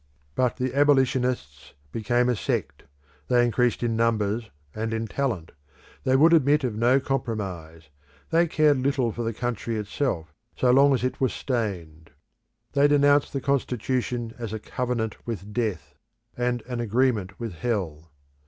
[0.33, 2.85] But the abolitionists became a sect;
[3.27, 5.51] they increased in numbers and in talent;
[6.05, 7.89] they would admit of no compromise;
[8.31, 12.09] they cared little for the country itself so long as it was stained.
[12.73, 15.93] They denounced the constitution as a covenant with death,
[16.35, 18.09] and an agreement with hell.